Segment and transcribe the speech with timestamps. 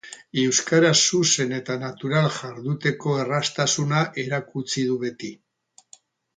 [0.43, 5.35] Euskaraz zuzen eta natural jarduteko erraztasuna erakutsi du beti.